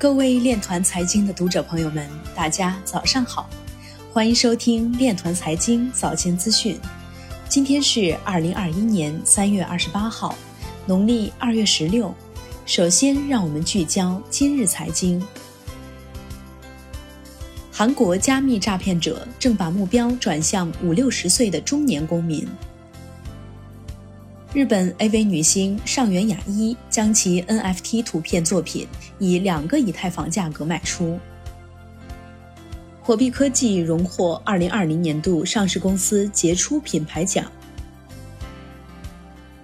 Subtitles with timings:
[0.00, 3.50] 各位链团财经的读者朋友们，大家早上好，
[4.14, 6.80] 欢迎收听链团财经早间资讯。
[7.50, 10.34] 今天是二零二一年三月二十八号，
[10.86, 12.14] 农历二月十六。
[12.64, 15.22] 首先，让我们聚焦今日财经。
[17.70, 22.48] 韩国加密诈骗者正把目标转向五六十岁的中年公民。
[24.52, 28.84] 日本 AV 女星上原雅一将其 NFT 图片作品
[29.20, 31.20] 以两个以太坊价格卖出。
[33.00, 37.44] 火币科技荣获2020年度上市公司杰出品牌奖。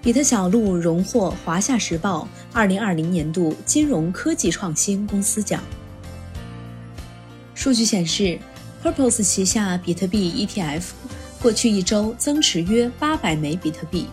[0.00, 5.60] 比特小路荣获华夏时报2020年度金融科技创新公司奖。
[7.56, 8.38] 数据显示
[8.84, 10.84] ，Purpose 旗下比特币 ETF
[11.42, 14.06] 过去一周增持约800枚比特币。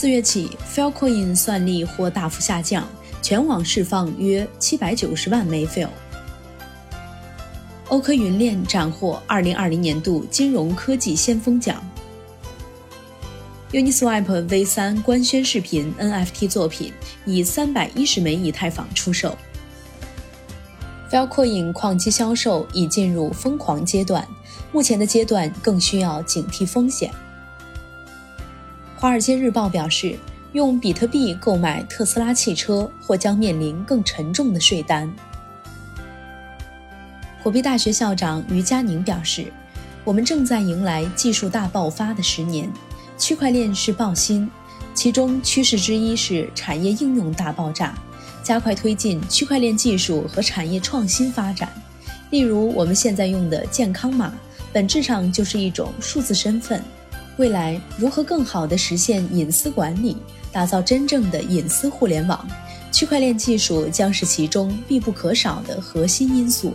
[0.00, 2.88] 四月起，Filecoin 算力或大幅下降，
[3.20, 5.90] 全网释放约七百九十万枚 File。
[7.88, 11.86] 欧科云链斩获二零二零年度金融科技先锋奖。
[13.72, 16.94] Uniswap V 三官宣视频 NFT 作品
[17.26, 19.36] 以三百一十枚以太坊出售。
[21.10, 24.26] Filecoin 矿机销售已进入疯狂阶段，
[24.72, 27.10] 目前的阶段更需要警惕风险。
[29.00, 30.14] 《华尔街日报》表示，
[30.52, 35.10] 用比特币购买特斯拉汽车或将面临更沉重的税单。
[37.42, 39.50] 火币大学校长于佳宁表示
[40.04, 42.70] ：“我们正在迎来技术大爆发的十年，
[43.16, 44.50] 区块链是爆新，
[44.92, 47.94] 其中趋势之一是产业应用大爆炸，
[48.42, 51.72] 加快推进区块链技术和产业创新发展。
[52.28, 54.30] 例如，我们现在用的健康码，
[54.74, 56.84] 本质上就是一种数字身份。”
[57.40, 60.14] 未来如何更好地实现隐私管理，
[60.52, 62.46] 打造真正的隐私互联网？
[62.92, 66.74] 区块链技术将是其中必不可少的核心因素。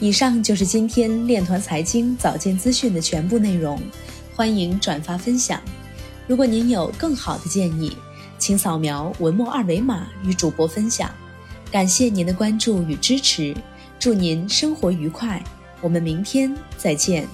[0.00, 3.80] 以上就是今天链团财经早间资讯的全部内容，
[4.34, 5.62] 欢迎转发分享。
[6.26, 7.96] 如果您有更好的建议，
[8.40, 11.08] 请扫描文末二维码与主播分享。
[11.70, 13.56] 感谢您的关注与支持，
[14.00, 15.40] 祝您生活愉快，
[15.80, 17.24] 我们明天再见。